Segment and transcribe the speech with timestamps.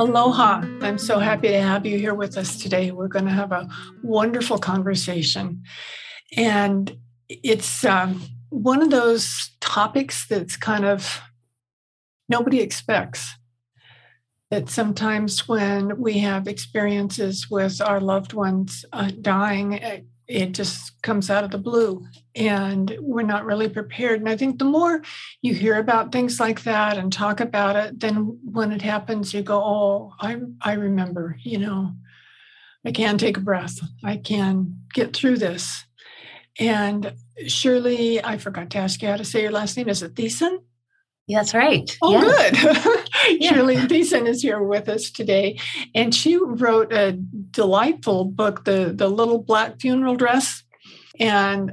[0.00, 0.62] Aloha.
[0.80, 2.90] I'm so happy to have you here with us today.
[2.90, 3.68] We're going to have a
[4.02, 5.62] wonderful conversation.
[6.38, 6.96] And
[7.28, 11.20] it's um, one of those topics that's kind of
[12.30, 13.30] nobody expects.
[14.50, 20.06] That sometimes when we have experiences with our loved ones uh, dying,
[20.52, 24.20] just comes out of the blue and we're not really prepared.
[24.20, 25.02] And I think the more
[25.42, 29.42] you hear about things like that and talk about it, then when it happens, you
[29.42, 31.94] go, Oh, I, I remember, you know,
[32.84, 33.78] I can take a breath.
[34.04, 35.84] I can get through this.
[36.58, 37.14] And
[37.46, 39.88] Shirley, I forgot to ask you how to say your last name.
[39.88, 40.58] Is it Thiessen?
[41.28, 41.96] That's right.
[42.02, 42.58] Oh, good.
[43.40, 43.52] yeah.
[43.52, 45.58] Shirley Thiessen is here with us today,
[45.94, 50.64] and she wrote a delightful book, the the Little Black Funeral Dress,
[51.18, 51.72] and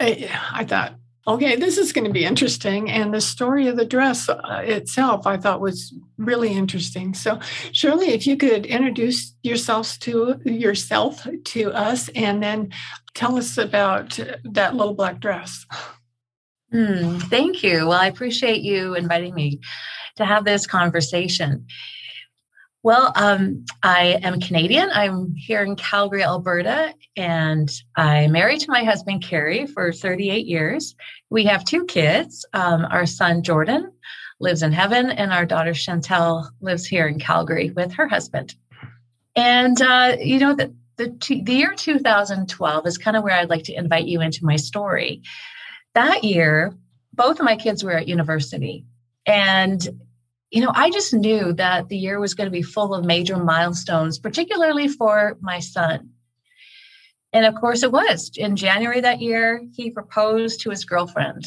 [0.00, 0.94] I, I thought,
[1.26, 5.26] okay, this is going to be interesting, and the story of the dress uh, itself,
[5.26, 7.14] I thought was really interesting.
[7.14, 7.40] So,
[7.72, 12.70] Shirley, if you could introduce yourselves to yourself to us, and then
[13.14, 15.66] tell us about that little black dress.
[16.76, 17.86] Hmm, thank you.
[17.86, 19.60] Well, I appreciate you inviting me
[20.16, 21.66] to have this conversation.
[22.82, 24.90] Well, um, I am Canadian.
[24.92, 30.94] I'm here in Calgary, Alberta, and I'm married to my husband, Carrie, for 38 years.
[31.30, 32.44] We have two kids.
[32.52, 33.90] Um, our son, Jordan,
[34.38, 38.54] lives in heaven, and our daughter, Chantel, lives here in Calgary with her husband.
[39.34, 41.08] And, uh, you know, the, the,
[41.42, 45.22] the year 2012 is kind of where I'd like to invite you into my story
[45.96, 46.74] that year,
[47.14, 48.84] both of my kids were at university.
[49.24, 49.80] And,
[50.50, 53.38] you know, I just knew that the year was going to be full of major
[53.38, 56.10] milestones, particularly for my son.
[57.32, 58.30] And of course, it was.
[58.36, 61.46] In January that year, he proposed to his girlfriend.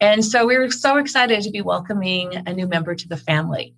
[0.00, 3.74] And so we were so excited to be welcoming a new member to the family.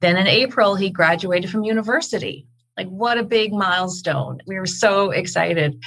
[0.00, 2.46] Then in April, he graduated from university.
[2.76, 4.40] Like, what a big milestone.
[4.46, 5.82] We were so excited.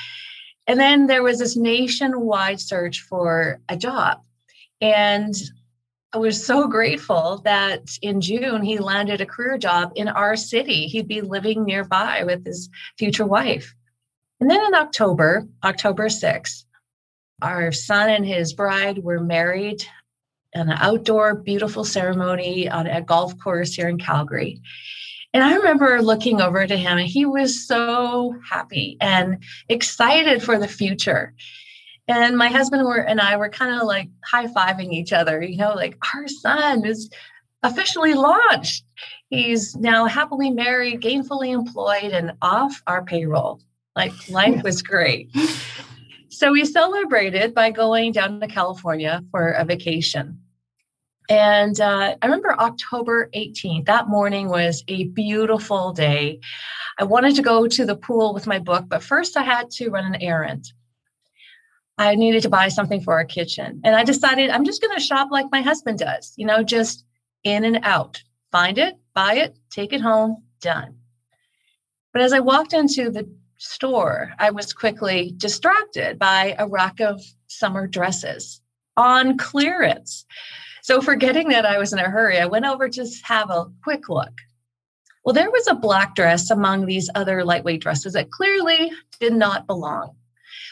[0.68, 4.22] And then there was this nationwide search for a job.
[4.82, 5.36] And
[6.14, 10.88] I was so grateful that in June he landed a career job in our city.
[10.88, 13.76] He'd be living nearby with his future wife.
[14.40, 16.64] And then in October, October 6th,
[17.42, 19.84] our son and his bride were married
[20.54, 24.62] in an outdoor, beautiful ceremony on a golf course here in Calgary.
[25.36, 30.58] And I remember looking over to him, and he was so happy and excited for
[30.58, 31.34] the future.
[32.08, 35.58] And my husband were, and I were kind of like high fiving each other, you
[35.58, 37.10] know, like our son is
[37.64, 38.86] officially launched.
[39.30, 43.60] He's now happily married, gainfully employed, and off our payroll.
[43.94, 45.36] Like life was great.
[46.28, 50.38] So we celebrated by going down to California for a vacation.
[51.30, 56.40] And uh, I remember October 18th, that morning was a beautiful day.
[57.00, 59.90] I wanted to go to the pool with my book, but first I had to
[59.90, 60.72] run an errand.
[61.98, 63.82] I needed to buy something for our kitchen.
[63.84, 67.06] And I decided I'm just going to shop like my husband does, you know, just
[67.44, 68.22] in and out.
[68.52, 70.96] Find it, buy it, take it home, done.
[72.14, 77.22] But as I walked into the store, I was quickly distracted by a rack of
[77.48, 78.62] summer dresses
[78.98, 80.26] on clearance.
[80.86, 84.08] So, forgetting that I was in a hurry, I went over to have a quick
[84.08, 84.30] look.
[85.24, 89.66] Well, there was a black dress among these other lightweight dresses that clearly did not
[89.66, 90.16] belong.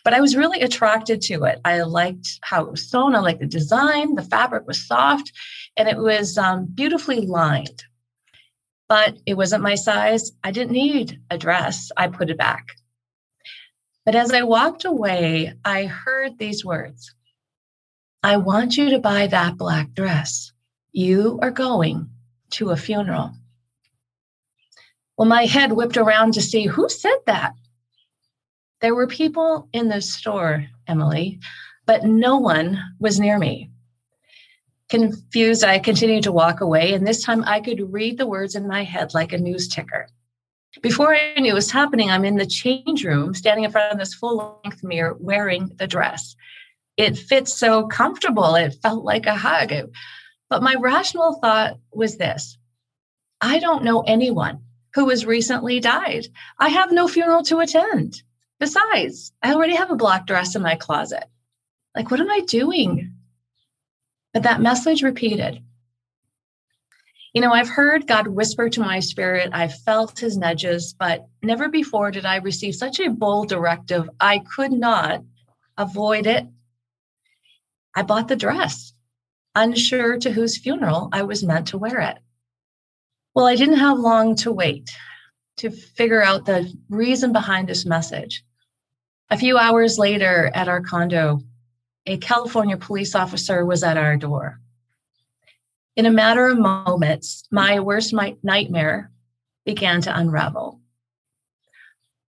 [0.04, 1.60] But I was really attracted to it.
[1.66, 3.16] I liked how it was sewn.
[3.16, 4.14] I liked the design.
[4.14, 5.32] The fabric was soft
[5.78, 7.84] and it was um, beautifully lined.
[8.88, 10.32] But it wasn't my size.
[10.44, 11.92] I didn't need a dress.
[11.98, 12.68] I put it back.
[14.06, 17.16] But as I walked away, I heard these words
[18.26, 20.54] I want you to buy that black dress.
[20.94, 22.10] You are going
[22.52, 23.34] to a funeral.
[25.18, 27.54] Well, my head whipped around to see who said that.
[28.80, 31.40] There were people in the store, Emily,
[31.86, 33.70] but no one was near me.
[34.88, 38.70] Confused, I continued to walk away, and this time I could read the words in
[38.70, 40.08] my head like a news ticker.
[40.82, 44.00] Before I knew what was happening, I'm in the change room, standing in front of
[44.00, 46.38] this full length mirror, wearing the dress
[46.98, 48.56] it fits so comfortable.
[48.56, 49.72] It felt like a hug.
[49.72, 49.90] It,
[50.50, 52.58] but my rational thought was this
[53.42, 54.62] I don't know anyone
[54.94, 56.28] who has recently died.
[56.60, 58.22] I have no funeral to attend.
[58.60, 61.26] Besides, I already have a black dress in my closet.
[61.96, 63.14] Like, what am I doing?
[64.34, 65.62] But that message repeated.
[67.34, 69.50] You know, I've heard God whisper to my spirit.
[69.54, 74.08] I've felt his nudges, but never before did I receive such a bold directive.
[74.20, 75.24] I could not
[75.78, 76.46] avoid it.
[77.96, 78.94] I bought the dress,
[79.56, 82.18] unsure to whose funeral I was meant to wear it.
[83.36, 84.90] Well, I didn't have long to wait
[85.58, 88.44] to figure out the reason behind this message.
[89.30, 91.42] A few hours later at our condo,
[92.06, 94.60] a California police officer was at our door.
[95.96, 98.14] In a matter of moments, my worst
[98.44, 99.12] nightmare
[99.66, 100.80] began to unravel.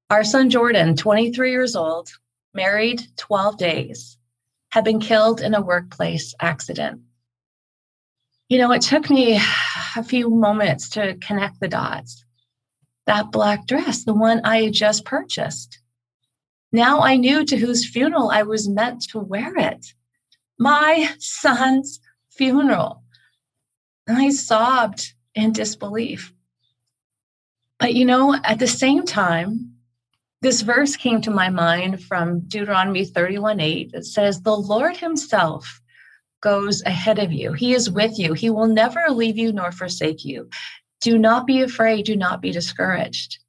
[0.10, 2.10] Our son Jordan, 23 years old,
[2.54, 4.15] married 12 days,
[4.76, 7.00] had been killed in a workplace accident.
[8.50, 9.40] You know, it took me
[9.96, 12.26] a few moments to connect the dots.
[13.06, 15.80] That black dress, the one I had just purchased.
[16.74, 19.94] Now I knew to whose funeral I was meant to wear it.
[20.60, 23.02] My son's funeral.
[24.08, 26.34] And I sobbed in disbelief.
[27.80, 29.75] But you know, at the same time,
[30.46, 33.92] this verse came to my mind from Deuteronomy 31 8.
[33.96, 35.82] It says, The Lord Himself
[36.40, 37.54] goes ahead of you.
[37.54, 38.34] He is with you.
[38.34, 40.48] He will never leave you nor forsake you.
[41.02, 42.06] Do not be afraid.
[42.06, 43.40] Do not be discouraged.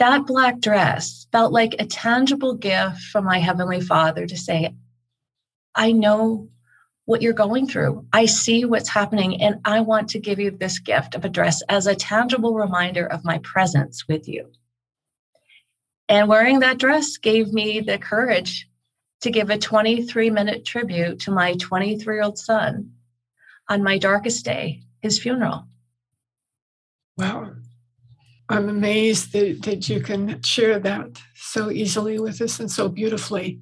[0.00, 4.74] That black dress felt like a tangible gift from my Heavenly Father to say,
[5.76, 6.48] I know
[7.04, 8.06] what you're going through.
[8.12, 11.62] I see what's happening, and I want to give you this gift of a dress
[11.68, 14.50] as a tangible reminder of my presence with you.
[16.10, 18.68] And wearing that dress gave me the courage
[19.20, 22.90] to give a 23 minute tribute to my 23 year old son
[23.68, 25.66] on my darkest day, his funeral.
[27.16, 27.52] Wow.
[28.48, 33.60] I'm amazed that, that you can share that so easily with us and so beautifully.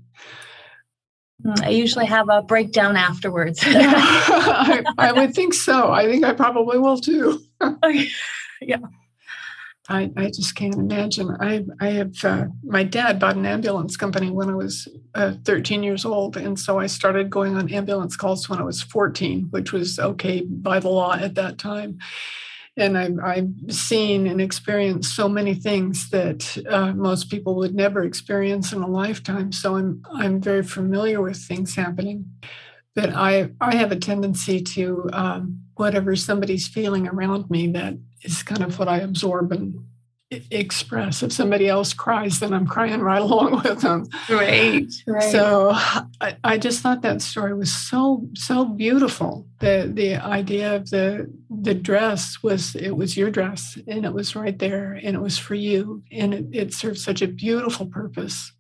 [1.45, 3.62] Mm, I usually have a breakdown afterwards.
[3.62, 5.93] yeah, I, I, would think so.
[5.93, 7.43] I think I probably will too.
[8.62, 8.79] yeah.
[9.90, 11.35] I, I just can't imagine.
[11.40, 15.82] I I have uh, my dad bought an ambulance company when I was uh, 13
[15.82, 19.73] years old, and so I started going on ambulance calls when I was 14, which
[19.73, 21.99] was okay by the law at that time.
[22.76, 28.05] And I've, I've seen and experienced so many things that uh, most people would never
[28.05, 29.52] experience in a lifetime.
[29.52, 32.31] So I'm I'm very familiar with things happening.
[32.94, 38.43] But I I have a tendency to um, whatever somebody's feeling around me that is
[38.43, 39.85] kind of what I absorb and
[40.31, 41.23] express.
[41.23, 44.06] If somebody else cries, then I'm crying right along with them.
[44.29, 44.87] Right.
[45.06, 45.32] right.
[45.32, 49.47] So I, I, just thought that story was so so beautiful.
[49.61, 54.37] The the idea of the the dress was it was your dress and it was
[54.37, 58.53] right there and it was for you and it, it served such a beautiful purpose.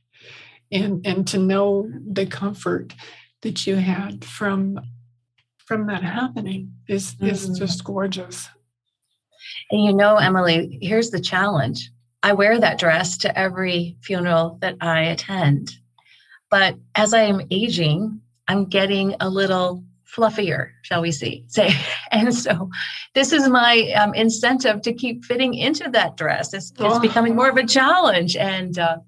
[0.72, 2.94] And and to know the comfort
[3.42, 4.80] that you had from
[5.66, 7.26] from that happening is mm-hmm.
[7.26, 8.48] is just gorgeous.
[9.70, 11.90] And you know, Emily, here's the challenge.
[12.22, 15.72] I wear that dress to every funeral that I attend.
[16.50, 21.70] But as I am aging, I'm getting a little fluffier, shall we see, say.
[22.10, 22.70] And so
[23.14, 26.54] this is my um, incentive to keep fitting into that dress.
[26.54, 27.00] It's, it's oh.
[27.00, 28.36] becoming more of a challenge.
[28.36, 28.98] And, uh,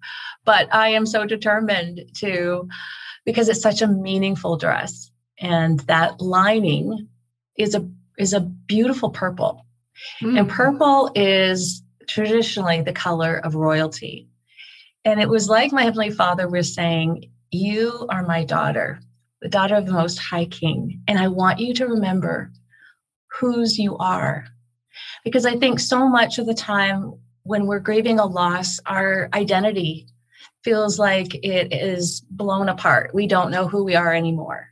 [0.45, 2.69] but I am so determined to,
[3.25, 5.11] because it's such a meaningful dress.
[5.41, 7.09] And that lining
[7.57, 9.65] is a, is a beautiful purple.
[10.23, 10.39] Mm.
[10.39, 14.29] And purple is traditionally the color of royalty.
[15.05, 19.01] And it was like my Heavenly Father was saying, You are my daughter,
[19.41, 21.03] the daughter of the Most High King.
[21.09, 22.53] And I want you to remember
[23.39, 24.47] whose you are.
[25.25, 27.15] Because I think so much of the time
[27.45, 30.07] when we're grieving a loss, our identity
[30.63, 33.15] feels like it is blown apart.
[33.15, 34.69] We don't know who we are anymore.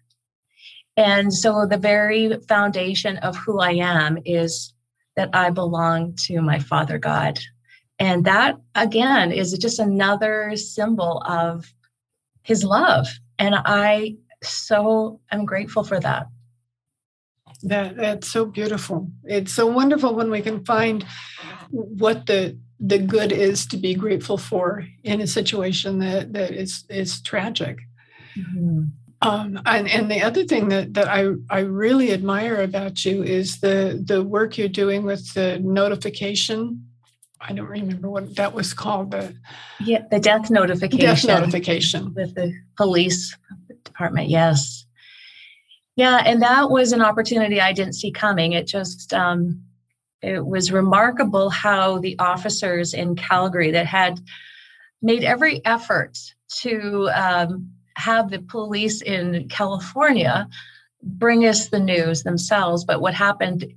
[0.96, 4.74] And so the very foundation of who I am is
[5.18, 7.40] that I belong to my Father God.
[7.98, 11.74] And that, again, is just another symbol of
[12.42, 13.08] his love.
[13.36, 16.28] And I so am grateful for that.
[17.64, 19.10] That that's so beautiful.
[19.24, 21.04] It's so wonderful when we can find
[21.70, 26.84] what the the good is to be grateful for in a situation that that is
[26.88, 27.78] is tragic.
[28.38, 28.82] Mm-hmm.
[29.20, 33.60] Um, and, and the other thing that, that I, I really admire about you is
[33.60, 36.84] the, the work you're doing with the notification.
[37.40, 39.10] I don't remember what that was called.
[39.10, 39.34] The,
[39.80, 41.06] yeah, the death notification.
[41.06, 42.14] Death notification.
[42.14, 43.36] With the police
[43.84, 44.86] department, yes.
[45.96, 48.52] Yeah, and that was an opportunity I didn't see coming.
[48.52, 49.62] It just, um,
[50.22, 54.20] it was remarkable how the officers in Calgary that had
[55.02, 56.18] made every effort
[56.60, 60.48] to um, have the police in California
[61.02, 62.84] bring us the news themselves.
[62.84, 63.74] But what happened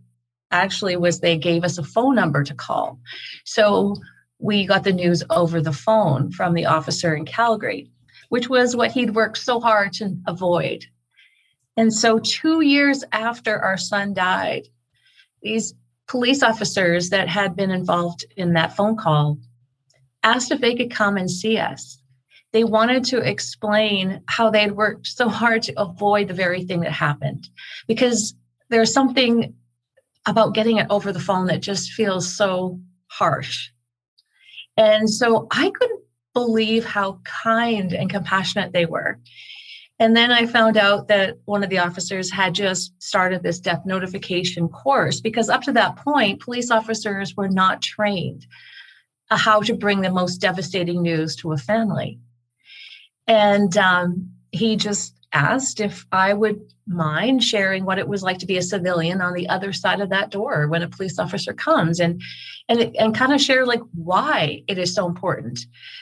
[0.51, 2.99] actually was they gave us a phone number to call.
[3.45, 3.95] So
[4.39, 7.89] we got the news over the phone from the officer in Calgary,
[8.29, 10.85] which was what he'd worked so hard to avoid.
[11.77, 14.67] And so, two years after our son died,
[15.41, 15.73] these
[16.07, 19.37] police officers that had been involved in that phone call
[20.21, 22.00] asked if they could come and see us.
[22.53, 26.81] They wanted to explain how they had worked so hard to avoid the very thing
[26.81, 27.47] that happened
[27.87, 28.33] because
[28.69, 29.53] there's something
[30.25, 33.69] about getting it over the phone that just feels so harsh.
[34.77, 36.01] And so I couldn't
[36.33, 39.19] believe how kind and compassionate they were.
[39.99, 43.83] And then I found out that one of the officers had just started this death
[43.85, 48.47] notification course because up to that point, police officers were not trained
[49.29, 52.19] uh, how to bring the most devastating news to a family.
[53.27, 58.45] And um, he just asked if I would mind sharing what it was like to
[58.45, 61.99] be a civilian on the other side of that door when a police officer comes
[61.99, 62.21] and
[62.67, 65.59] and and kind of share like why it is so important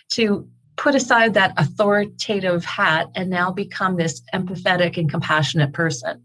[0.10, 0.48] to
[0.78, 6.24] put aside that authoritative hat and now become this empathetic and compassionate person.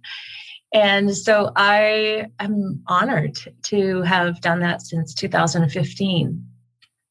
[0.72, 6.46] And so I am honored to have done that since 2015.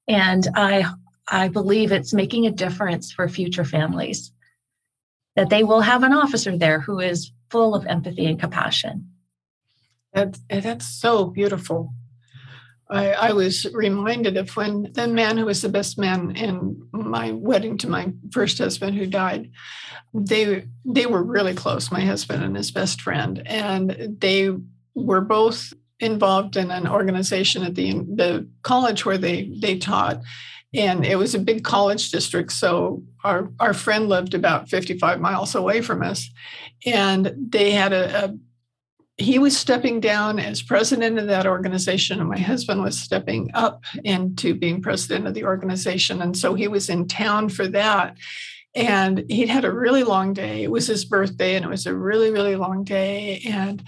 [0.08, 0.86] And I
[1.28, 4.32] I believe it's making a difference for future families
[5.36, 9.10] that they will have an officer there who is full of empathy and compassion.
[10.14, 11.94] That's, that's so beautiful.
[12.90, 17.32] I, I, was reminded of when the man who was the best man in my
[17.32, 19.50] wedding to my first husband who died,
[20.14, 24.52] they they were really close, my husband and his best friend, and they
[24.94, 30.22] were both involved in an organization at the the college where they they taught
[30.74, 35.56] and it was a big college district so our our friend lived about 55 miles
[35.56, 36.30] away from us.
[36.86, 38.34] And they had a, a
[39.18, 43.84] he was stepping down as president of that organization and my husband was stepping up
[44.04, 48.18] into being president of the organization and so he was in town for that.
[48.76, 50.64] And he'd had a really long day.
[50.64, 53.44] It was his birthday and it was a really really long day.
[53.46, 53.84] And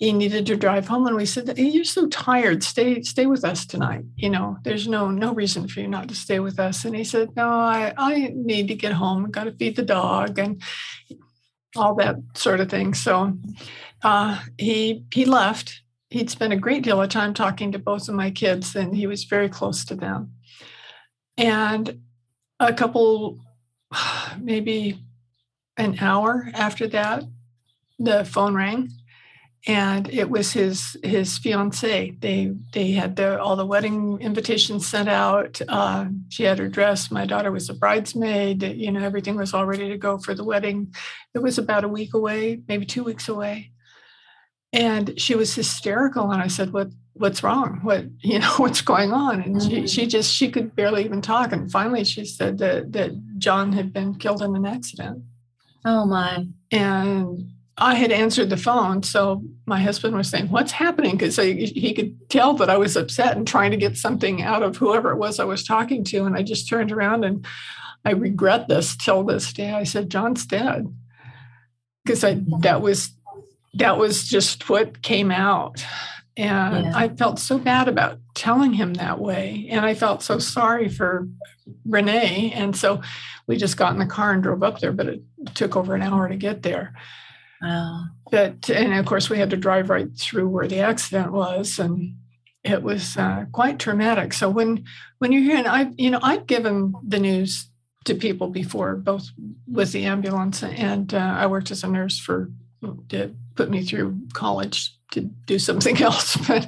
[0.00, 2.64] he needed to drive home and we said you're so tired.
[2.64, 4.56] Stay stay with us tonight you know?
[4.64, 6.84] There's no no reason for you not to stay with us.
[6.84, 10.38] And he said no i i need to get home got to feed the dog
[10.38, 10.60] and
[11.76, 12.94] all that sort of thing.
[12.94, 13.38] So
[14.02, 15.82] uh, he he left.
[16.08, 19.06] He'd spent a great deal of time talking to both of my kids and he
[19.06, 20.32] was very close to them.
[21.36, 22.00] And
[22.58, 23.38] a couple
[24.40, 25.04] maybe
[25.76, 27.24] an hour after that
[27.98, 28.88] the phone rang
[29.66, 32.16] and it was his his fiance.
[32.18, 35.60] They they had the, all the wedding invitations sent out.
[35.68, 37.10] Uh, she had her dress.
[37.10, 38.62] My daughter was a bridesmaid.
[38.62, 40.94] You know, everything was all ready to go for the wedding.
[41.34, 43.72] It was about a week away, maybe two weeks away,
[44.72, 46.30] and she was hysterical.
[46.30, 47.80] And I said, "What what's wrong?
[47.82, 49.68] What you know what's going on?" And mm-hmm.
[49.68, 51.52] she she just she could barely even talk.
[51.52, 55.22] And finally, she said that that John had been killed in an accident.
[55.84, 56.46] Oh my!
[56.72, 57.50] And
[57.80, 59.02] I had answered the phone.
[59.02, 61.12] So my husband was saying, What's happening?
[61.12, 64.76] Because he could tell that I was upset and trying to get something out of
[64.76, 66.24] whoever it was I was talking to.
[66.24, 67.46] And I just turned around and
[68.04, 69.72] I regret this till this day.
[69.72, 70.94] I said, John's dead.
[72.04, 73.12] Because I that was
[73.74, 75.84] that was just what came out.
[76.36, 76.92] And yeah.
[76.94, 79.66] I felt so bad about telling him that way.
[79.70, 81.28] And I felt so sorry for
[81.84, 82.52] Renee.
[82.54, 83.02] And so
[83.46, 85.22] we just got in the car and drove up there, but it
[85.54, 86.94] took over an hour to get there.
[87.62, 88.04] Wow.
[88.30, 92.14] But and of course we had to drive right through where the accident was, and
[92.64, 94.32] it was uh, quite traumatic.
[94.32, 94.84] So when
[95.18, 97.68] when you're hearing, I you know I've given the news
[98.04, 99.28] to people before, both
[99.66, 102.50] with the ambulance and uh, I worked as a nurse for
[103.08, 106.66] to put me through college to do something else, but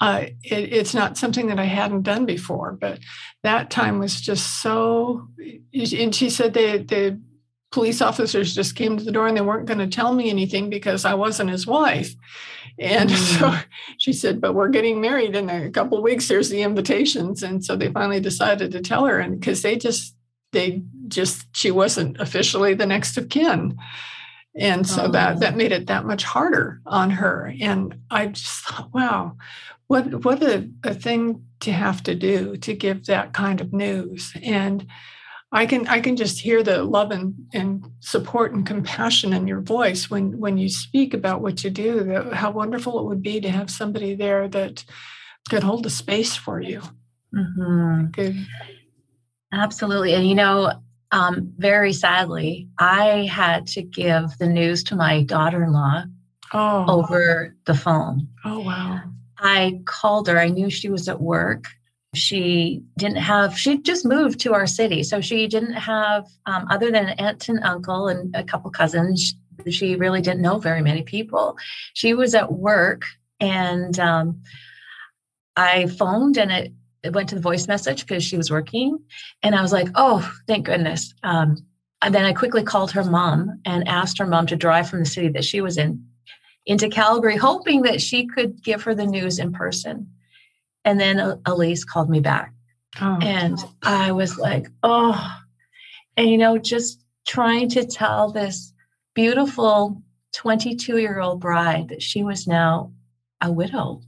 [0.00, 2.72] uh, it, it's not something that I hadn't done before.
[2.72, 3.00] But
[3.42, 5.28] that time was just so.
[5.72, 7.20] And she said they the
[7.72, 10.70] police officers just came to the door and they weren't going to tell me anything
[10.70, 12.14] because I wasn't his wife.
[12.78, 13.38] And mm.
[13.38, 13.58] so
[13.98, 16.28] she said, But we're getting married in a couple of weeks.
[16.28, 17.42] Here's the invitations.
[17.42, 19.18] And so they finally decided to tell her.
[19.18, 20.14] And because they just,
[20.52, 23.78] they just, she wasn't officially the next of kin.
[24.54, 25.08] And so oh.
[25.12, 27.54] that that made it that much harder on her.
[27.60, 29.36] And I just thought, wow,
[29.86, 34.32] what what a, a thing to have to do to give that kind of news.
[34.42, 34.86] And
[35.54, 39.60] I can I can just hear the love and, and support and compassion in your
[39.60, 42.30] voice when when you speak about what you do.
[42.32, 44.84] how wonderful it would be to have somebody there that
[45.50, 46.80] could hold a space for you.
[47.34, 48.06] Mm-hmm.
[48.12, 48.36] Good.
[49.52, 50.14] Absolutely.
[50.14, 50.72] And you know,
[51.12, 56.04] um, very sadly, I had to give the news to my daughter in law
[56.54, 56.86] oh.
[56.88, 58.28] over the phone.
[58.44, 59.02] Oh, wow.
[59.38, 60.38] I called her.
[60.38, 61.66] I knew she was at work.
[62.14, 65.02] She didn't have, she just moved to our city.
[65.02, 69.34] So she didn't have, um, other than an aunt and uncle and a couple cousins,
[69.70, 71.56] she really didn't know very many people.
[71.94, 73.04] She was at work
[73.40, 74.42] and um,
[75.56, 78.98] I phoned and it, it went to the voice message because she was working.
[79.42, 81.14] And I was like, oh, thank goodness.
[81.22, 81.56] Um,
[82.02, 85.06] and then I quickly called her mom and asked her mom to drive from the
[85.06, 86.06] city that she was in
[86.64, 90.08] into Calgary, hoping that she could give her the news in person.
[90.84, 92.52] And then Elise called me back.
[93.00, 93.18] Oh.
[93.22, 95.36] And I was like, oh,
[96.16, 98.72] and you know, just trying to tell this
[99.14, 100.02] beautiful
[100.34, 102.92] 22 year old bride that she was now
[103.40, 104.02] a widow.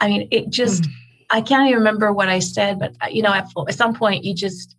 [0.00, 0.90] I mean, it just, mm.
[1.30, 4.24] I can't even remember what I said, but uh, you know, at, at some point
[4.24, 4.76] you just,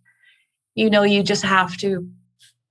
[0.74, 2.08] you know, you just have to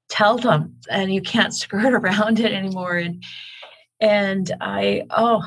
[0.09, 2.97] tell them and you can't skirt around it anymore.
[2.97, 3.23] And,
[3.99, 5.43] and I, oh,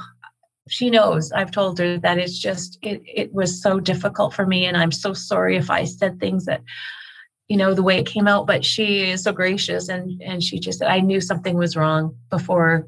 [0.71, 4.67] she knows I've told her that it's just, it, it was so difficult for me.
[4.67, 6.62] And I'm so sorry if I said things that,
[7.49, 9.89] you know, the way it came out, but she is so gracious.
[9.89, 12.87] And, and she just, said I knew something was wrong before,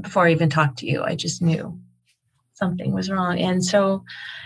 [0.00, 1.02] before I even talked to you.
[1.02, 1.80] I just knew
[2.52, 3.38] something was wrong.
[3.38, 4.04] And so,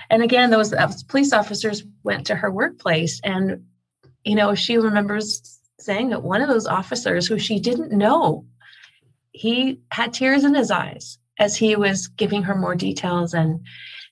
[0.08, 0.72] and again, those
[1.08, 3.64] police officers went to her workplace and,
[4.24, 8.46] you know, she remembers saying that one of those officers who she didn't know
[9.32, 13.60] he had tears in his eyes as he was giving her more details and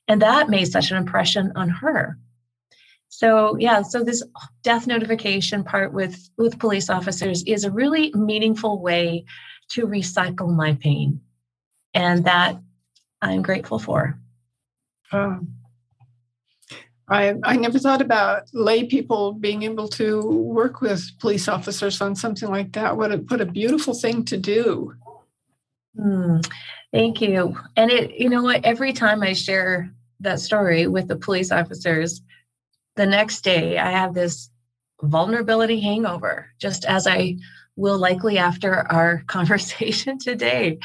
[0.08, 2.18] and that made such an impression on her
[3.08, 4.22] so yeah so this
[4.62, 9.24] death notification part with with police officers is a really meaningful way
[9.68, 11.20] to recycle my pain
[11.94, 12.58] and that
[13.22, 14.18] i'm grateful for
[15.12, 15.54] um,
[17.08, 22.14] I, I never thought about lay people being able to work with police officers on
[22.14, 22.96] something like that.
[22.96, 24.94] What a, what a beautiful thing to do.
[25.98, 26.48] Mm,
[26.92, 27.56] thank you.
[27.76, 32.20] And it, you know what, every time I share that story with the police officers,
[32.96, 34.50] the next day I have this
[35.02, 37.36] vulnerability hangover, just as I
[37.76, 40.78] will likely after our conversation today.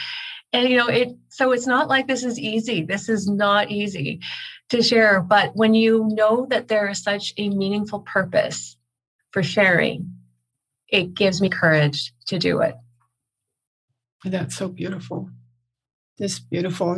[0.53, 2.83] And you know, it so it's not like this is easy.
[2.83, 4.21] This is not easy
[4.69, 5.21] to share.
[5.21, 8.77] But when you know that there is such a meaningful purpose
[9.31, 10.15] for sharing,
[10.87, 12.75] it gives me courage to do it.
[14.23, 15.29] That's so beautiful.
[16.17, 16.95] Just beautiful.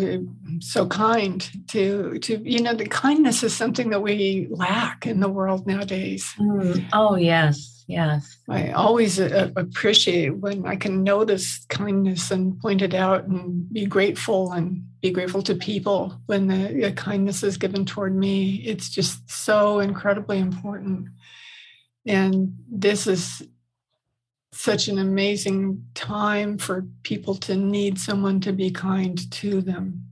[0.59, 5.29] so kind to to you know the kindness is something that we lack in the
[5.29, 6.31] world nowadays.
[6.37, 6.87] Mm.
[6.93, 8.37] Oh yes, yes.
[8.47, 13.87] I always uh, appreciate when I can notice kindness and point it out and be
[13.87, 18.57] grateful and be grateful to people when the, the kindness is given toward me.
[18.57, 21.09] It's just so incredibly important.
[22.05, 23.41] And this is
[24.67, 30.03] such an amazing time for people to need someone to be kind to them.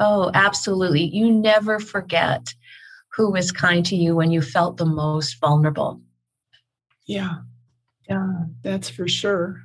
[0.00, 1.04] Oh, absolutely.
[1.04, 2.52] You never forget
[3.14, 6.00] who was kind to you when you felt the most vulnerable.
[7.06, 7.34] Yeah.
[8.10, 9.62] Yeah, that's for sure.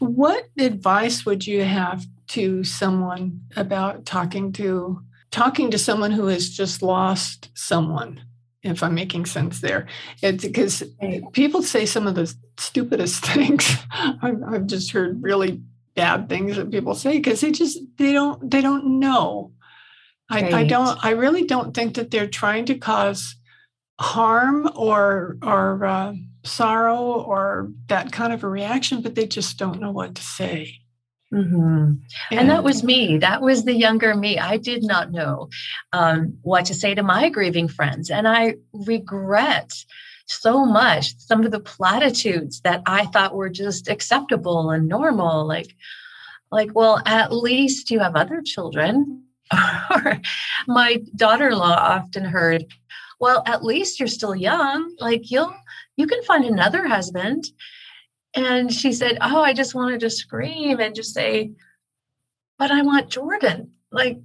[0.00, 2.04] What advice would you have
[2.36, 8.20] to someone about talking to talking to someone who has just lost someone?
[8.64, 9.86] If I'm making sense there.
[10.22, 10.82] It's because
[11.32, 13.76] people say some of the stupidest things.
[13.92, 15.62] I've, I've just heard really
[15.94, 19.52] bad things that people say because they just they don't they don't know.
[20.30, 20.54] I, right.
[20.54, 23.36] I don't I really don't think that they're trying to cause
[24.00, 29.80] harm or or uh, sorrow or that kind of a reaction, but they just don't
[29.80, 30.80] know what to say.
[31.34, 31.56] Mm-hmm.
[31.56, 33.18] And, and, that was me.
[33.18, 34.38] That was the younger me.
[34.38, 35.48] I did not know
[35.92, 38.08] um, what to say to my grieving friends.
[38.08, 39.72] And I regret
[40.26, 45.44] so much some of the platitudes that I thought were just acceptable and normal.
[45.44, 45.74] Like,
[46.52, 49.24] like, well, at least you have other children.
[49.90, 50.20] or
[50.66, 52.64] my daughter-in-law often heard,
[53.20, 54.94] well, at least you're still young.
[55.00, 55.54] Like you'll
[55.96, 57.44] you can find another husband.
[58.34, 61.52] And she said, Oh, I just wanted to scream and just say,
[62.58, 63.72] But I want Jordan.
[63.92, 64.18] Like,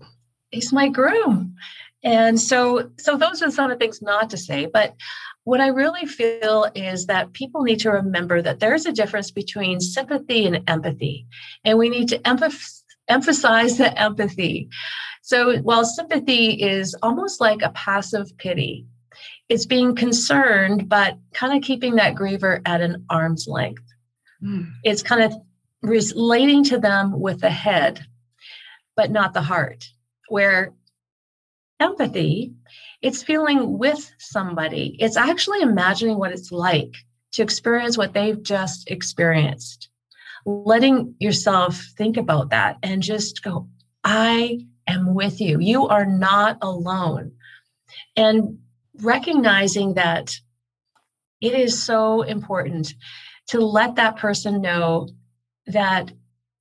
[0.51, 1.55] he's my groom.
[2.03, 4.65] And so, so those are some of the things not to say.
[4.65, 4.95] But
[5.43, 9.79] what I really feel is that people need to remember that there's a difference between
[9.79, 11.27] sympathy and empathy.
[11.65, 14.69] And we need to emph- emphasize the empathy.
[15.21, 18.85] So while sympathy is almost like a passive pity,
[19.49, 23.83] it's being concerned, but kind of keeping that griever at an arm's length.
[24.43, 24.71] Mm.
[24.83, 25.33] It's kind of
[25.81, 28.05] relating to them with the head,
[28.95, 29.85] but not the heart,
[30.27, 30.73] where
[31.79, 32.53] empathy,
[33.01, 34.97] it's feeling with somebody.
[34.99, 36.95] It's actually imagining what it's like
[37.31, 39.89] to experience what they've just experienced.
[40.45, 43.67] Letting yourself think about that and just go,
[44.03, 45.59] I am with you.
[45.59, 47.33] You are not alone.
[48.15, 48.59] And
[49.01, 50.35] recognizing that
[51.41, 52.93] it is so important
[53.49, 55.07] to let that person know
[55.67, 56.11] that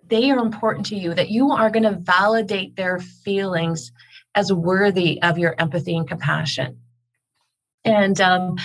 [0.06, 3.92] they are important to you, that you are going to validate their feelings
[4.34, 6.78] as worthy of your empathy and compassion.
[7.84, 8.56] And um,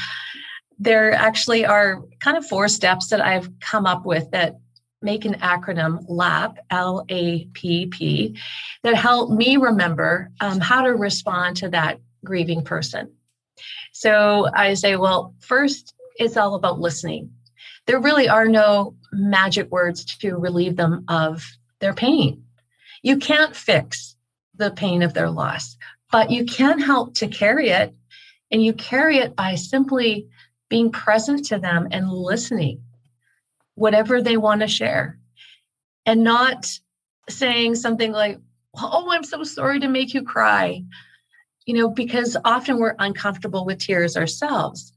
[0.80, 4.56] there actually are kind of four steps that I've come up with that
[5.02, 8.38] make an acronym LAP, L A P P,
[8.84, 13.12] that help me remember um, how to respond to that grieving person.
[13.92, 17.32] So I say, well, first, it's all about listening.
[17.86, 21.44] There really are no magic words to relieve them of
[21.80, 22.44] their pain.
[23.02, 24.16] You can't fix
[24.56, 25.76] the pain of their loss,
[26.12, 27.94] but you can help to carry it.
[28.52, 30.28] And you carry it by simply
[30.70, 32.84] being present to them and listening,
[33.74, 35.18] whatever they want to share,
[36.06, 36.68] and not
[37.30, 38.40] saying something like,
[38.76, 40.84] Oh, I'm so sorry to make you cry.
[41.66, 44.92] You know, because often we're uncomfortable with tears ourselves.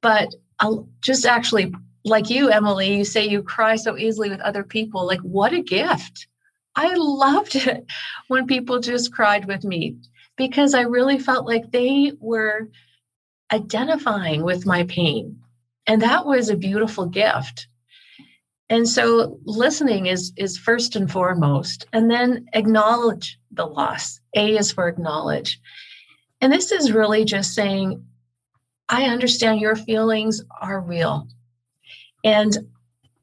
[0.00, 1.72] But I'll just actually,
[2.08, 5.06] like you, Emily, you say you cry so easily with other people.
[5.06, 6.26] Like, what a gift.
[6.76, 7.86] I loved it
[8.28, 9.96] when people just cried with me
[10.36, 12.68] because I really felt like they were
[13.52, 15.40] identifying with my pain.
[15.86, 17.66] And that was a beautiful gift.
[18.70, 24.20] And so listening is is first and foremost and then acknowledge the loss.
[24.36, 25.58] A is for acknowledge.
[26.40, 28.04] And this is really just saying
[28.88, 31.28] I understand your feelings are real.
[32.24, 32.56] And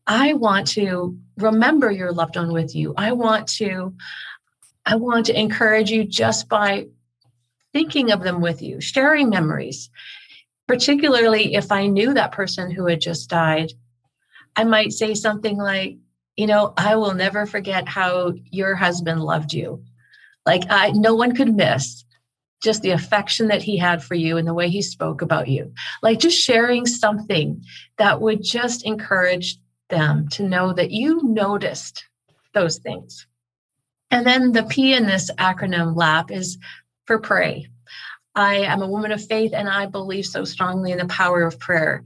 [0.07, 2.93] I want to remember your loved one with you.
[2.97, 3.93] I want to
[4.85, 6.87] I want to encourage you just by
[7.73, 9.89] thinking of them with you, sharing memories.
[10.67, 13.71] Particularly if I knew that person who had just died,
[14.55, 15.97] I might say something like,
[16.37, 19.83] you know, I will never forget how your husband loved you.
[20.45, 22.04] Like I no one could miss
[22.65, 25.71] just the affection that he had for you and the way he spoke about you.
[26.01, 27.63] Like just sharing something
[27.97, 29.57] that would just encourage
[29.89, 32.03] them to know that you noticed
[32.53, 33.27] those things.
[34.11, 36.57] And then the P in this acronym LAP is
[37.05, 37.67] for pray.
[38.33, 41.59] I am a woman of faith and I believe so strongly in the power of
[41.59, 42.03] prayer.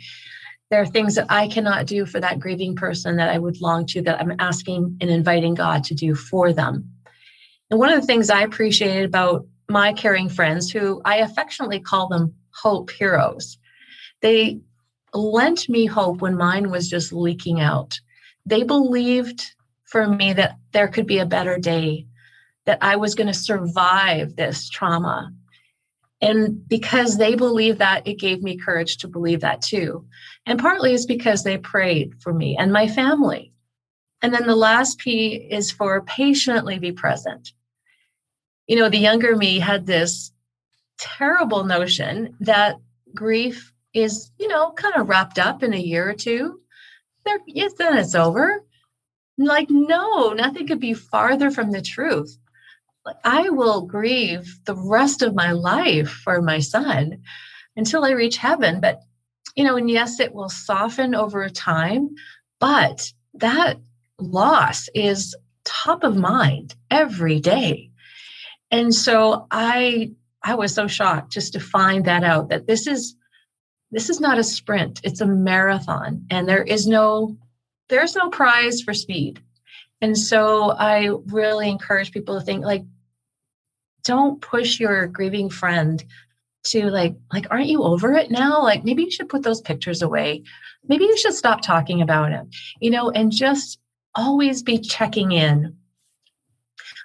[0.69, 3.86] There are things that I cannot do for that grieving person that I would long
[3.88, 6.91] to, that I'm asking and inviting God to do for them.
[7.72, 12.08] And one of the things I appreciated about my caring friends, who I affectionately call
[12.08, 13.58] them hope heroes.
[14.22, 14.60] They
[15.14, 18.00] lent me hope when mine was just leaking out.
[18.46, 19.54] They believed
[19.86, 22.08] for me that there could be a better day,
[22.66, 25.32] that I was going to survive this trauma.
[26.22, 30.06] And because they believed that, it gave me courage to believe that too.
[30.46, 33.54] And partly is because they prayed for me and my family.
[34.22, 37.54] And then the last P is for patiently be present
[38.70, 40.32] you know, the younger me had this
[41.00, 42.76] terrible notion that
[43.16, 46.62] grief is, you know, kind of wrapped up in a year or two.
[47.26, 48.64] There, yes, then it's over.
[49.40, 52.38] Like, no, nothing could be farther from the truth.
[53.24, 57.24] I will grieve the rest of my life for my son
[57.76, 58.82] until I reach heaven.
[58.82, 59.02] But,
[59.56, 62.10] you know, and yes, it will soften over time,
[62.60, 63.80] but that
[64.20, 67.88] loss is top of mind every day.
[68.72, 70.12] And so I
[70.44, 73.16] I was so shocked just to find that out that this is
[73.92, 77.38] this is not a sprint, it's a marathon and there is no
[77.90, 79.42] there's no prize for speed.
[80.02, 82.84] And so I really encourage people to think like
[84.04, 86.04] don't push your grieving friend
[86.64, 90.02] to like like aren't you over it now like maybe you should put those pictures
[90.02, 90.44] away
[90.88, 92.46] maybe you should stop talking about it
[92.82, 93.80] you know and just
[94.16, 95.76] always be checking in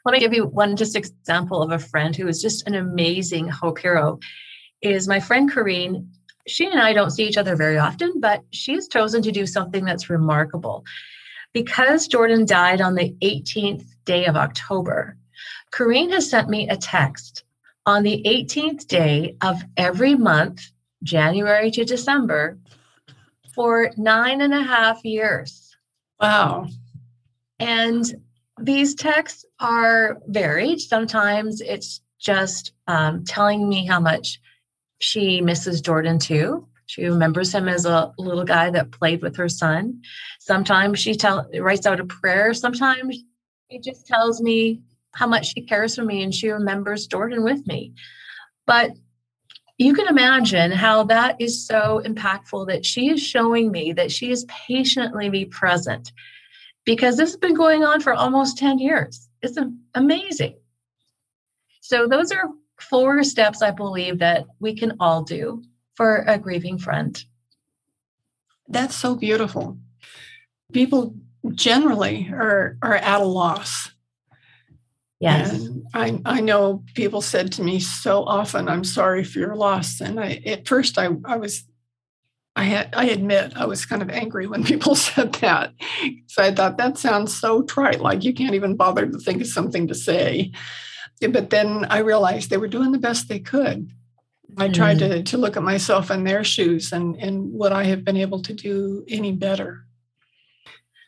[0.04, 3.48] let me give you one just example of a friend who is just an amazing
[3.48, 4.18] hope hero.
[4.82, 6.08] Is my friend Corrine.
[6.46, 9.46] She and I don't see each other very often, but she has chosen to do
[9.46, 10.84] something that's remarkable.
[11.54, 15.16] Because Jordan died on the 18th day of October,
[15.72, 17.44] Corrine has sent me a text
[17.86, 20.70] on the 18th day of every month,
[21.02, 22.58] January to December,
[23.54, 25.76] for nine and a half years.
[26.20, 26.66] Wow.
[27.58, 28.04] And
[28.60, 30.80] these texts are varied.
[30.80, 34.40] Sometimes it's just um, telling me how much
[35.00, 36.66] she misses Jordan too.
[36.86, 40.02] She remembers him as a little guy that played with her son.
[40.38, 42.54] Sometimes she tell, writes out a prayer.
[42.54, 43.18] Sometimes
[43.70, 44.82] she just tells me
[45.14, 47.94] how much she cares for me and she remembers Jordan with me.
[48.66, 48.92] But
[49.78, 54.30] you can imagine how that is so impactful that she is showing me that she
[54.30, 56.12] is patiently be present
[56.84, 59.28] because this has been going on for almost 10 years.
[59.42, 59.58] It's
[59.94, 60.56] amazing.
[61.80, 65.62] So, those are four steps I believe that we can all do
[65.94, 67.22] for a grieving friend.
[68.68, 69.78] That's so beautiful.
[70.72, 71.14] People
[71.52, 73.90] generally are, are at a loss.
[75.20, 75.52] Yes.
[75.52, 80.00] And I, I know people said to me so often, I'm sorry for your loss.
[80.00, 81.64] And I at first I, I was
[82.56, 85.72] I had I admit I was kind of angry when people said that.
[86.26, 89.48] So I thought that sounds so trite, like you can't even bother to think of
[89.48, 90.52] something to say.
[91.20, 93.90] But then I realized they were doing the best they could.
[94.56, 95.08] I tried mm.
[95.08, 98.40] to, to look at myself in their shoes and, and would I have been able
[98.42, 99.84] to do any better?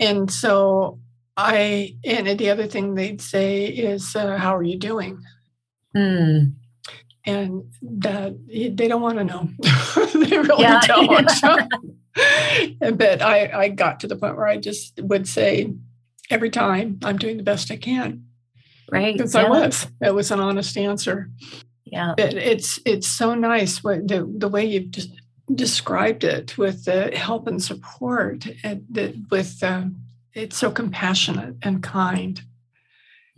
[0.00, 1.00] And so
[1.36, 5.22] I, and the other thing they'd say is, uh, How are you doing?
[5.96, 6.54] Mm.
[7.26, 9.48] And that they don't want to know.
[10.14, 10.80] they really yeah.
[10.86, 11.30] don't.
[12.98, 15.72] but I, I got to the point where I just would say
[16.30, 18.24] every time, I'm doing the best I can.
[18.90, 19.14] Right.
[19.14, 19.42] Because yeah.
[19.42, 19.86] I was.
[20.00, 21.30] It was an honest answer.
[21.84, 22.14] Yeah.
[22.16, 25.10] But it's it's so nice what the the way you've just
[25.54, 29.62] described it with the help and support and the, with
[30.34, 32.42] it's so compassionate and kind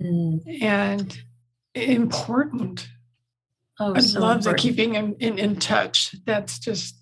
[0.00, 0.62] mm.
[0.62, 1.18] and
[1.74, 2.88] important.
[3.80, 4.56] Oh, I so love important.
[4.56, 6.14] the keeping in, in, in touch.
[6.24, 6.96] That's just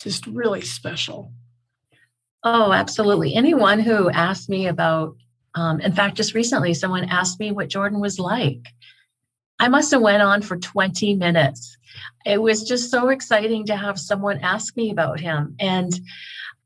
[0.00, 1.32] just really special.
[2.44, 3.34] Oh, absolutely.
[3.34, 5.16] Anyone who asked me about,
[5.54, 8.68] um, in fact, just recently, someone asked me what Jordan was like.
[9.58, 11.76] I must have went on for 20 minutes.
[12.24, 15.92] It was just so exciting to have someone ask me about him and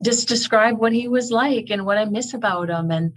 [0.05, 2.91] just describe what he was like and what I miss about him.
[2.91, 3.13] And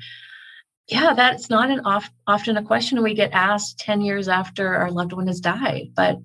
[0.88, 4.92] yeah, that's not an oft, often a question we get asked 10 years after our
[4.92, 5.92] loved one has died.
[5.96, 6.20] But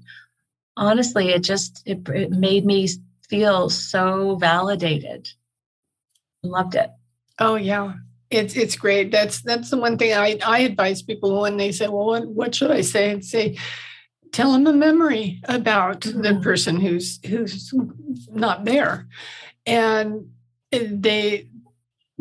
[0.76, 2.88] honestly, it just it, it made me
[3.28, 5.28] feel so validated.
[6.42, 6.90] Loved it.
[7.38, 7.94] Oh yeah.
[8.30, 9.10] It's it's great.
[9.10, 12.54] That's that's the one thing I, I advise people when they say, Well, what, what
[12.54, 13.10] should I say?
[13.10, 13.58] And say,
[14.32, 16.22] tell them a memory about mm-hmm.
[16.22, 17.72] the person who's who's
[18.30, 19.08] not there.
[19.66, 20.30] And
[20.70, 21.48] they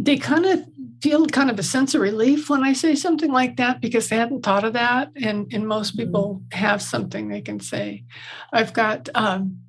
[0.01, 0.65] they kind of
[1.01, 4.15] feel kind of a sense of relief when I say something like that because they
[4.15, 5.11] hadn't thought of that.
[5.15, 6.05] And, and most mm-hmm.
[6.05, 8.05] people have something they can say.
[8.51, 9.59] I've got um,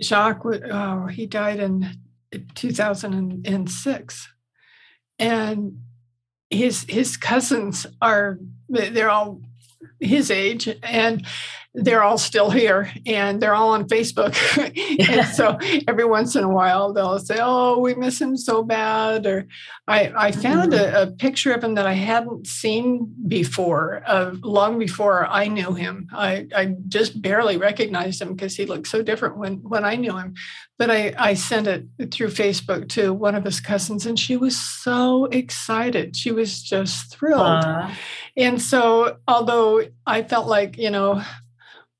[0.00, 1.88] Jacques, oh, he died in
[2.54, 4.28] 2006.
[5.18, 5.78] And
[6.50, 9.40] his his cousins are they're all
[10.00, 11.26] his age and
[11.74, 14.36] they're all still here and they're all on Facebook.
[15.10, 15.58] and so
[15.88, 19.26] every once in a while they'll say, Oh, we miss him so bad.
[19.26, 19.46] Or
[19.88, 20.94] I, I found mm-hmm.
[20.94, 25.72] a, a, picture of him that I hadn't seen before, uh, long before I knew
[25.72, 26.08] him.
[26.12, 30.16] I, I just barely recognized him because he looked so different when, when I knew
[30.16, 30.34] him.
[30.78, 34.58] But I, I sent it through Facebook to one of his cousins and she was
[34.58, 36.16] so excited.
[36.16, 37.64] She was just thrilled.
[38.36, 41.22] And so, although I felt like, you know,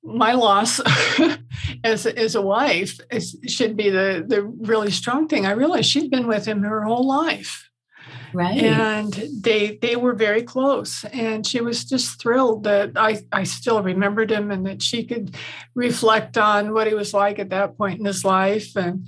[0.05, 0.81] my loss
[1.85, 5.47] as, as a wife is, should be the, the really strong thing.
[5.47, 7.71] I realized she'd been with him her whole life.
[8.35, 8.63] Right.
[8.63, 11.05] And they they were very close.
[11.05, 15.37] And she was just thrilled that I, I still remembered him and that she could
[15.75, 18.75] reflect on what he was like at that point in his life.
[18.75, 19.07] And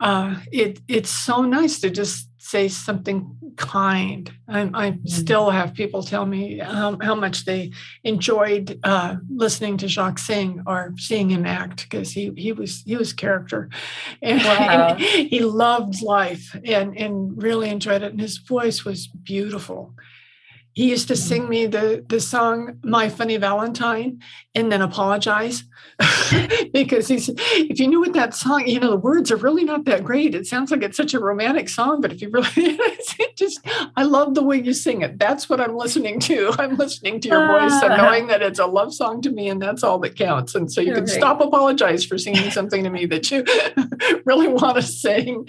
[0.00, 4.32] uh, it it's so nice to just say something kind.
[4.48, 5.06] I, I mm-hmm.
[5.06, 7.72] still have people tell me how, how much they
[8.04, 12.96] enjoyed uh, listening to Jacques sing or seeing him act because he he was he
[12.96, 13.68] was character,
[14.22, 14.90] and, wow.
[14.90, 18.12] and he loved life and and really enjoyed it.
[18.12, 19.94] And his voice was beautiful.
[20.78, 24.20] He used to sing me the the song "My Funny Valentine"
[24.54, 25.64] and then apologize
[26.72, 29.64] because he said, if you knew what that song, you know, the words are really
[29.64, 30.34] not that great.
[30.34, 32.78] It sounds like it's such a romantic song, but if you really,
[33.36, 33.60] just,
[33.96, 35.18] I love the way you sing it.
[35.18, 36.54] That's what I'm listening to.
[36.58, 37.96] I'm listening to your voice and ah.
[37.96, 40.54] knowing that it's a love song to me, and that's all that counts.
[40.54, 43.44] And so you can stop apologize for singing something to me that you
[44.24, 45.48] really want to sing.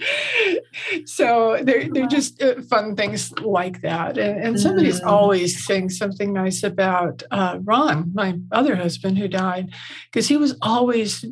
[1.04, 4.18] So they're they're just uh, fun things like that.
[4.18, 5.06] And, and somebody's mm.
[5.06, 9.70] always saying something nice about uh, Ron, my other husband who died,
[10.06, 11.24] because he was always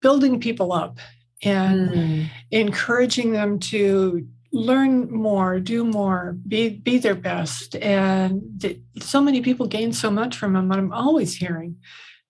[0.00, 0.98] building people up
[1.42, 2.30] and mm.
[2.50, 7.74] encouraging them to learn more, do more, be be their best.
[7.76, 10.70] And th- so many people gain so much from him.
[10.70, 11.76] I'm always hearing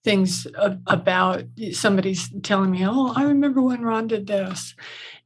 [0.05, 0.47] things
[0.87, 4.75] about somebody's telling me, "Oh, I remember when Ron did this,"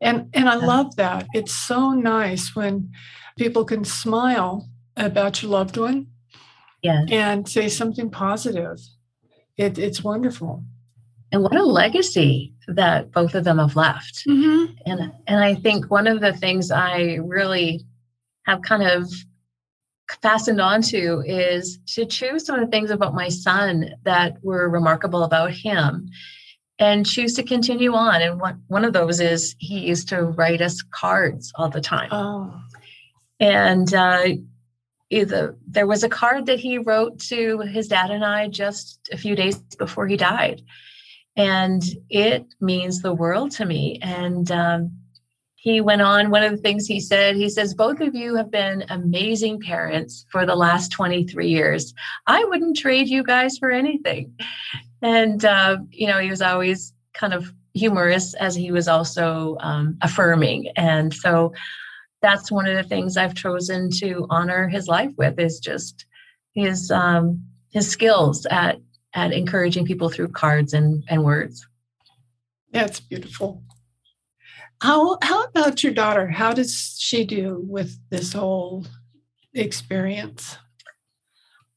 [0.00, 1.26] and and I love that.
[1.34, 2.92] It's so nice when
[3.36, 6.06] people can smile about your loved one,
[6.82, 8.78] yeah, and say something positive.
[9.56, 10.64] It, it's wonderful.
[11.32, 14.24] and what a legacy that both of them have left.
[14.28, 14.72] Mm-hmm.
[14.86, 17.84] And and I think one of the things I really
[18.44, 19.10] have kind of
[20.22, 25.24] fastened onto is to choose some of the things about my son that were remarkable
[25.24, 26.08] about him
[26.78, 28.22] and choose to continue on.
[28.22, 32.08] And one, one of those is he used to write us cards all the time.
[32.12, 32.54] Oh.
[33.40, 34.28] And uh,
[35.10, 39.16] either, there was a card that he wrote to his dad and I just a
[39.16, 40.62] few days before he died.
[41.36, 43.98] And it means the world to me.
[44.00, 44.92] And um,
[45.56, 48.50] he went on, one of the things he said, he says, Both of you have
[48.50, 51.92] been amazing parents for the last 23 years.
[52.26, 54.32] I wouldn't trade you guys for anything.
[55.02, 59.98] And, uh, you know, he was always kind of humorous as he was also um,
[60.00, 60.68] affirming.
[60.76, 61.52] And so
[62.22, 66.06] that's one of the things I've chosen to honor his life with is just
[66.54, 68.80] his um, his skills at
[69.14, 71.66] at encouraging people through cards and, and words.
[72.72, 73.62] That's beautiful.
[74.82, 76.28] How how about your daughter?
[76.28, 78.86] How does she do with this whole
[79.54, 80.58] experience?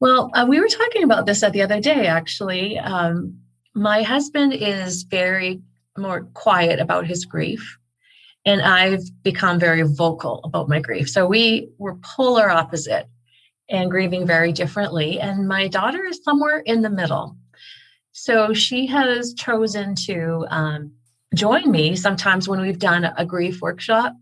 [0.02, 2.08] Well, uh, we were talking about this at the other day.
[2.08, 3.40] Actually, um,
[3.74, 5.62] my husband is very
[5.98, 7.79] more quiet about his grief,
[8.46, 11.10] and I've become very vocal about my grief.
[11.10, 13.08] So we were polar opposite
[13.70, 15.20] and grieving very differently.
[15.20, 17.38] And my daughter is somewhere in the middle.
[18.12, 20.92] So she has chosen to um,
[21.36, 24.16] join me sometimes when we've done a grief workshop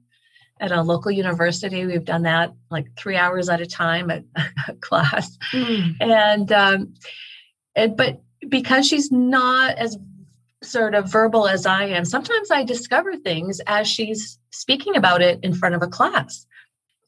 [0.60, 1.86] at a local university.
[1.86, 4.24] We've done that like three hours at a time at
[4.68, 5.38] a class.
[5.54, 5.96] Mm.
[6.02, 6.94] And, um,
[7.76, 9.98] and, but because she's not as
[10.64, 15.40] sort of verbal as I am, sometimes I discover things as she's speaking about it
[15.44, 16.46] in front of a class.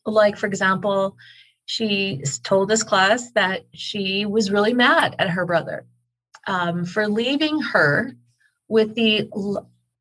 [0.05, 1.15] Like, for example,
[1.65, 5.85] she told this class that she was really mad at her brother
[6.47, 8.15] um, for leaving her
[8.67, 9.29] with the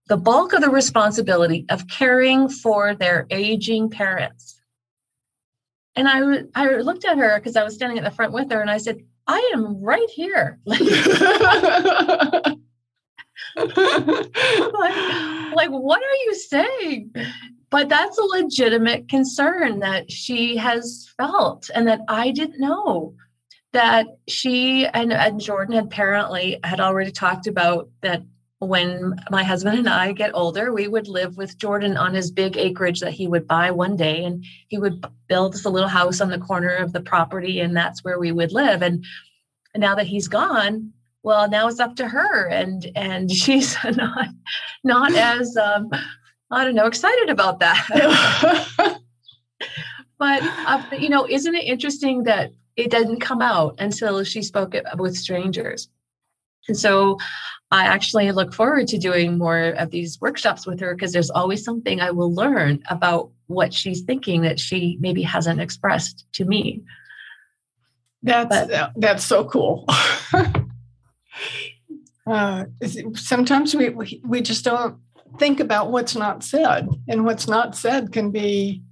[0.09, 4.59] the bulk of the responsibility of caring for their aging parents.
[5.95, 8.63] And I, I looked at her because I was standing at the front with her
[8.63, 10.59] and I said, I am right here.
[14.73, 17.13] like, like, what are you saying?
[17.71, 23.15] But that's a legitimate concern that she has felt and that I didn't know
[23.73, 28.23] that she and, and Jordan apparently had already talked about that
[28.61, 32.57] when my husband and I get older, we would live with Jordan on his big
[32.57, 36.21] acreage that he would buy one day, and he would build us a little house
[36.21, 38.83] on the corner of the property, and that's where we would live.
[38.83, 39.05] And
[39.77, 40.93] now that he's gone,
[41.23, 44.29] well, now it's up to her, and and she's not
[44.85, 45.91] not as um,
[46.51, 49.01] I don't know excited about that.
[50.19, 54.75] but uh, you know, isn't it interesting that it didn't come out until she spoke
[54.75, 55.89] it with strangers?
[56.69, 57.19] And so
[57.71, 61.65] I actually look forward to doing more of these workshops with her because there's always
[61.65, 66.83] something I will learn about what she's thinking that she maybe hasn't expressed to me.
[68.23, 69.87] That's but, that's so cool.
[72.31, 72.67] uh,
[73.15, 74.99] sometimes we, we we just don't
[75.39, 78.83] think about what's not said, and what's not said can be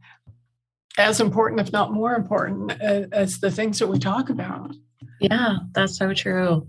[0.98, 4.74] as important, if not more important, as, as the things that we talk about.
[5.20, 6.68] Yeah, that's so true.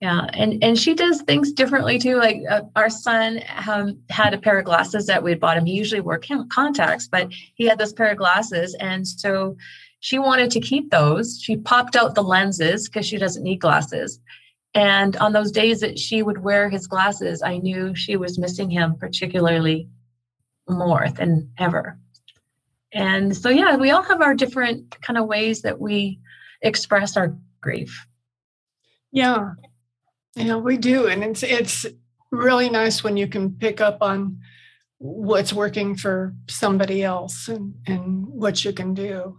[0.00, 4.38] Yeah and and she does things differently too like uh, our son um, had a
[4.38, 5.64] pair of glasses that we'd bought him.
[5.64, 9.56] He usually wore contacts but he had this pair of glasses and so
[10.00, 11.40] she wanted to keep those.
[11.40, 14.20] She popped out the lenses because she doesn't need glasses
[14.74, 18.70] and on those days that she would wear his glasses i knew she was missing
[18.70, 19.88] him particularly
[20.68, 21.98] more than ever
[22.92, 26.18] and so yeah we all have our different kind of ways that we
[26.62, 28.06] express our grief
[29.12, 29.52] yeah
[30.36, 31.06] yeah, we do.
[31.06, 31.86] And it's it's
[32.30, 34.40] really nice when you can pick up on
[34.98, 39.38] what's working for somebody else and, and what you can do.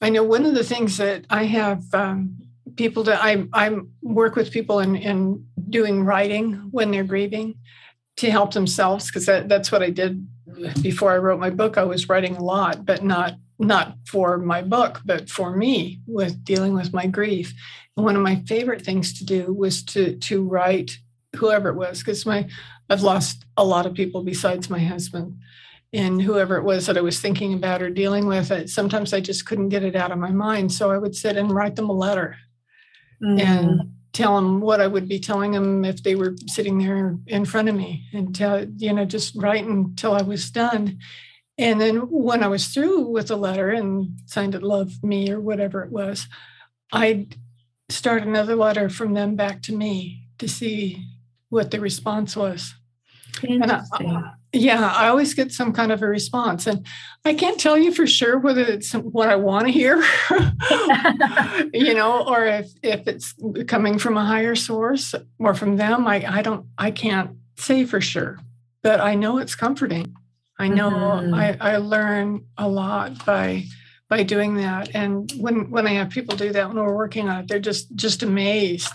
[0.00, 2.38] I know one of the things that I have um,
[2.76, 7.56] people that I, I work with people in, in doing writing when they're grieving
[8.18, 10.26] to help themselves because that, that's what I did
[10.82, 11.78] before I wrote my book.
[11.78, 16.44] I was writing a lot, but not not for my book, but for me with
[16.44, 17.54] dealing with my grief.
[17.96, 20.98] And one of my favorite things to do was to to write
[21.36, 22.48] whoever it was because my
[22.90, 25.38] I've lost a lot of people besides my husband
[25.94, 29.20] and whoever it was that I was thinking about or dealing with it sometimes I
[29.20, 30.72] just couldn't get it out of my mind.
[30.72, 32.36] So I would sit and write them a letter
[33.22, 33.40] mm.
[33.40, 37.44] and tell them what I would be telling them if they were sitting there in
[37.44, 40.98] front of me and tell you know just write until I was done
[41.56, 45.40] and then when I was through with the letter and signed it love me or
[45.40, 46.28] whatever it was
[46.92, 47.36] I'd
[47.88, 51.06] start another letter from them back to me to see
[51.48, 52.74] what the response was.
[53.42, 54.10] Interesting.
[54.10, 56.86] I, yeah, I always get some kind of a response, and
[57.24, 59.96] I can't tell you for sure whether it's what I want to hear,
[61.72, 63.34] you know, or if if it's
[63.66, 66.06] coming from a higher source or from them.
[66.06, 68.40] I I don't I can't say for sure,
[68.82, 70.14] but I know it's comforting.
[70.58, 71.34] I know mm-hmm.
[71.34, 73.64] I I learn a lot by
[74.10, 77.40] by doing that, and when when I have people do that when we're working on
[77.40, 78.92] it, they're just just amazed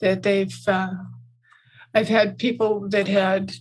[0.00, 0.56] that they've.
[0.66, 0.94] Uh,
[1.92, 3.52] I've had people that had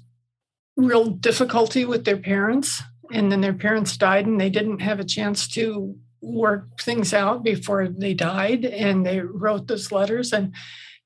[0.79, 5.05] real difficulty with their parents and then their parents died and they didn't have a
[5.05, 10.53] chance to work things out before they died and they wrote those letters and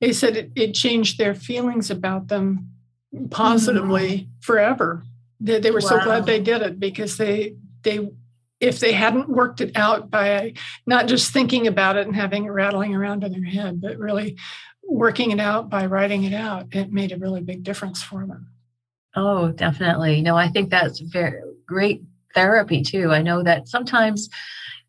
[0.02, 2.70] they said it, it changed their feelings about them
[3.30, 4.30] positively mm-hmm.
[4.42, 5.04] forever
[5.40, 5.90] they, they were wow.
[5.90, 8.10] so glad they did it because they they
[8.60, 10.54] if they hadn't worked it out by
[10.88, 14.36] not just thinking about it and having it rattling around in their head but really
[14.84, 18.53] working it out by writing it out it made a really big difference for them
[19.16, 20.22] Oh, definitely.
[20.22, 22.02] No, I think that's very great
[22.34, 23.12] therapy too.
[23.12, 24.30] I know that sometimes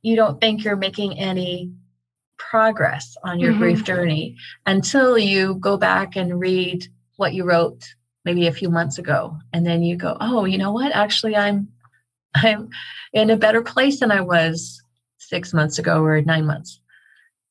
[0.02, 1.72] you don't think you're making any
[2.38, 3.60] progress on your mm-hmm.
[3.60, 7.84] grief journey until you go back and read what you wrote
[8.24, 10.92] maybe a few months ago and then you go, "Oh, you know what?
[10.92, 11.68] Actually, I'm
[12.34, 12.70] I'm
[13.12, 14.82] in a better place than I was
[15.18, 16.80] 6 months ago or 9 months."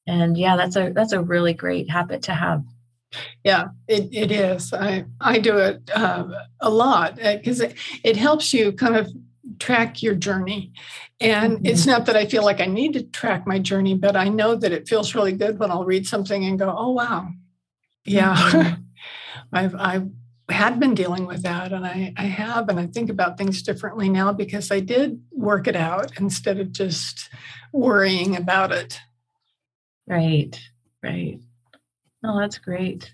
[0.08, 2.64] And yeah, that's a that's a really great habit to have.
[3.44, 4.74] Yeah, it, it is.
[4.74, 6.26] I, I do it uh,
[6.60, 9.12] a lot because uh, it, it helps you kind of
[9.60, 10.74] track your journey.
[11.20, 11.66] And mm-hmm.
[11.66, 14.56] it's not that I feel like I need to track my journey, but I know
[14.56, 17.30] that it feels really good when I'll read something and go, oh, wow.
[18.06, 18.82] Yeah, mm-hmm.
[19.54, 20.10] I've, I've
[20.50, 24.10] had been dealing with that and I, I have and i think about things differently
[24.10, 27.30] now because i did work it out instead of just
[27.72, 29.00] worrying about it
[30.06, 30.60] right
[31.02, 31.40] right
[32.24, 33.14] Oh, that's great.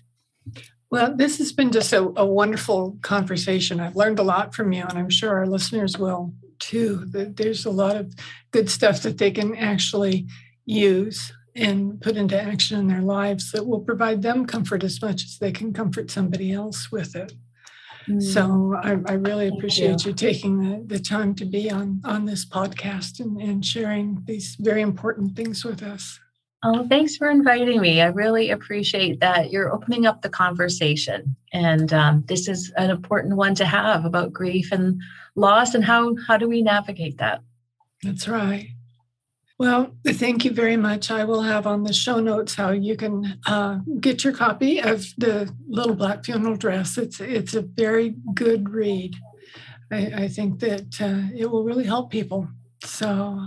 [0.90, 3.78] Well, this has been just a, a, wonderful conversation.
[3.78, 7.04] I've learned a lot from you, and I'm sure our listeners will too.
[7.06, 8.12] There's a lot of
[8.50, 10.26] good stuff that they can actually
[10.66, 15.24] use and put into action in their lives that will provide them comfort as much
[15.24, 17.32] as they can comfort somebody else with it.
[18.08, 18.22] Mm.
[18.22, 20.10] So I, I, really appreciate you.
[20.10, 20.16] you.
[20.16, 24.80] taking the, the time to be on, on this podcast and, and sharing these very
[24.80, 26.18] important things with us.
[26.62, 28.02] Oh, thanks for inviting me.
[28.02, 31.34] I really appreciate that you're opening up the conversation.
[31.54, 35.00] And um, this is an important one to have about grief and
[35.36, 37.40] loss and how, how do we navigate that?
[38.02, 38.68] That's right.
[39.58, 41.10] Well, thank you very much.
[41.10, 45.04] I will have on the show notes how you can uh, get your copy of
[45.18, 46.96] the Little Black Funeral Dress.
[46.96, 49.16] It's it's a very good read.
[49.92, 52.48] I, I think that uh, it will really help people.
[52.84, 53.46] So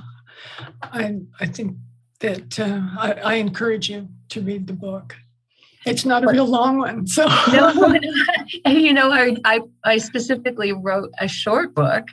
[0.84, 1.78] I I think
[2.24, 5.16] that uh, I, I, encourage you to read the book.
[5.86, 7.94] It's not a real long one, so no.
[8.64, 12.08] And you know, I, I I specifically wrote a short book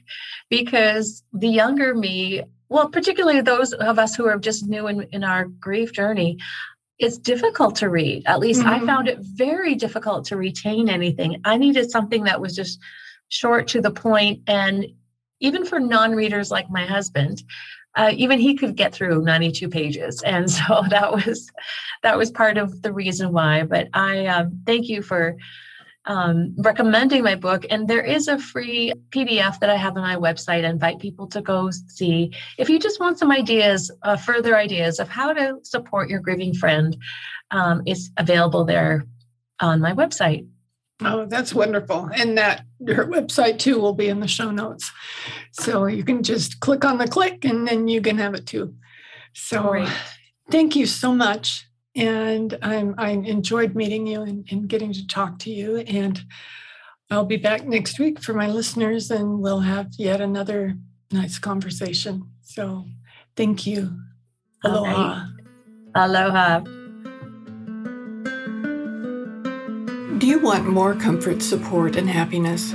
[0.50, 5.22] because the younger me, well, particularly those of us who are just new in, in
[5.22, 6.38] our grief journey,
[6.98, 8.24] it's difficult to read.
[8.26, 8.84] At least mm-hmm.
[8.84, 11.40] I found it very difficult to retain anything.
[11.44, 12.80] I needed something that was just
[13.28, 14.86] short to the point and
[15.38, 17.42] even for non-readers like my husband
[17.96, 20.22] uh, even he could get through 92 pages.
[20.22, 21.50] And so that was
[22.02, 23.64] that was part of the reason why.
[23.64, 25.36] But i um, thank you for
[26.06, 27.66] um, recommending my book.
[27.68, 30.64] And there is a free pdf that i have on my website.
[30.64, 32.32] I invite people to go see.
[32.58, 36.54] If you just want some ideas uh, further ideas of how to support your grieving
[36.54, 36.96] friend
[37.50, 39.04] um, it's available there
[39.60, 40.46] on my website
[41.02, 42.10] Oh, that's wonderful.
[42.14, 44.90] And that her website too will be in the show notes.
[45.52, 48.74] So you can just click on the click and then you can have it too.
[49.32, 49.88] So Great.
[50.50, 51.66] thank you so much.
[51.96, 55.78] And I'm, I enjoyed meeting you and, and getting to talk to you.
[55.78, 56.22] And
[57.10, 60.76] I'll be back next week for my listeners and we'll have yet another
[61.10, 62.30] nice conversation.
[62.42, 62.84] So
[63.36, 63.98] thank you.
[64.62, 65.26] Aloha.
[65.94, 66.79] Aloha.
[70.30, 72.70] You want more comfort, support, and happiness?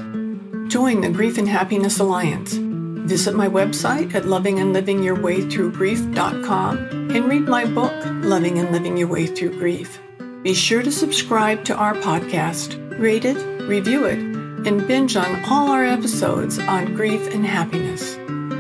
[0.68, 2.56] Join the Grief and Happiness Alliance.
[2.56, 6.78] Visit my website at lovingandlivingyourwaythroughgrief.com
[7.16, 7.94] and read my book,
[8.26, 10.02] Loving and Living Your Way Through Grief.
[10.44, 13.38] Be sure to subscribe to our podcast, rate it,
[13.70, 18.18] review it, and binge on all our episodes on grief and happiness.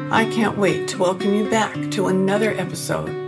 [0.10, 3.25] I can't wait to welcome you back to another episode